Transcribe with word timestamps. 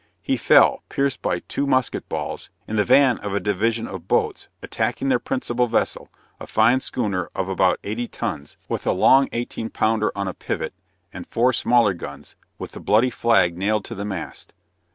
He 0.23 0.35
fell, 0.35 0.81
pierced 0.89 1.21
by 1.21 1.41
two 1.41 1.67
musket 1.67 2.09
balls, 2.09 2.49
in 2.67 2.75
the 2.75 2.83
van 2.83 3.19
of 3.19 3.35
a 3.35 3.39
division 3.39 3.87
of 3.87 4.07
boats, 4.07 4.47
attacking 4.63 5.09
their 5.09 5.19
principal 5.19 5.67
vessel, 5.67 6.09
a 6.39 6.47
fine 6.47 6.79
schooner 6.79 7.29
of 7.35 7.47
about 7.47 7.77
eighty 7.83 8.07
tons, 8.07 8.57
with 8.67 8.87
a 8.87 8.93
long 8.93 9.29
eighteen 9.31 9.69
pounder 9.69 10.11
on 10.15 10.27
a 10.27 10.33
pivot, 10.33 10.73
and 11.13 11.27
four 11.27 11.53
smaller 11.53 11.93
guns, 11.93 12.35
with 12.57 12.71
the 12.71 12.79
bloody 12.79 13.11
flag 13.11 13.55
nailed 13.55 13.85
to 13.85 13.93
the 13.93 14.03
mast. 14.03 14.55